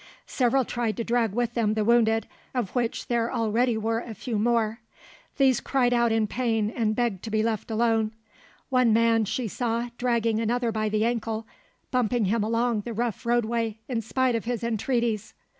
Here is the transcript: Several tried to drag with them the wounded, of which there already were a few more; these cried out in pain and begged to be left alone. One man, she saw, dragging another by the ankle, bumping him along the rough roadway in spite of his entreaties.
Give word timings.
Several 0.25 0.65
tried 0.65 0.97
to 0.97 1.03
drag 1.03 1.31
with 1.33 1.53
them 1.53 1.75
the 1.75 1.85
wounded, 1.85 2.27
of 2.55 2.71
which 2.71 3.05
there 3.05 3.31
already 3.31 3.77
were 3.77 3.99
a 3.99 4.15
few 4.15 4.39
more; 4.39 4.79
these 5.37 5.61
cried 5.61 5.93
out 5.93 6.11
in 6.11 6.25
pain 6.25 6.71
and 6.71 6.95
begged 6.95 7.21
to 7.23 7.29
be 7.29 7.43
left 7.43 7.69
alone. 7.69 8.11
One 8.69 8.93
man, 8.93 9.25
she 9.25 9.47
saw, 9.47 9.89
dragging 9.99 10.39
another 10.39 10.71
by 10.71 10.89
the 10.89 11.05
ankle, 11.05 11.45
bumping 11.91 12.25
him 12.25 12.43
along 12.43 12.81
the 12.81 12.93
rough 12.93 13.27
roadway 13.27 13.77
in 13.87 14.01
spite 14.01 14.33
of 14.33 14.45
his 14.45 14.63
entreaties. 14.63 15.35